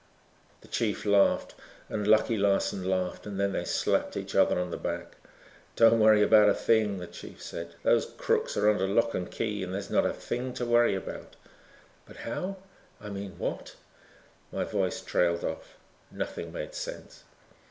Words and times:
The 0.61 0.67
chief 0.67 1.05
laughed 1.05 1.53
and 1.87 2.07
Lucky 2.07 2.35
Larson 2.35 2.83
laughed 2.83 3.27
and 3.27 3.39
then 3.39 3.51
they 3.51 3.63
slapped 3.65 4.17
each 4.17 4.33
other 4.33 4.57
on 4.57 4.71
the 4.71 4.77
back. 4.77 5.15
"Don't 5.75 5.99
worry 5.99 6.23
about 6.23 6.49
a 6.49 6.55
thing," 6.55 6.97
the 6.97 7.05
chief 7.05 7.39
said, 7.43 7.75
"those 7.83 8.07
crooks 8.17 8.57
are 8.57 8.67
under 8.67 8.87
lock 8.87 9.13
and 9.13 9.29
key 9.29 9.61
and 9.61 9.71
there's 9.75 9.91
not 9.91 10.07
a 10.07 10.11
thing 10.11 10.55
to 10.55 10.65
worry 10.65 10.95
about." 10.95 11.35
"But 12.07 12.15
how 12.25 12.57
I 12.99 13.09
mean 13.11 13.37
what...?" 13.37 13.75
My 14.51 14.63
voice 14.63 15.01
trailed 15.01 15.43
off. 15.43 15.77
Nothing 16.09 16.51
made 16.51 16.73
sense. 16.73 17.23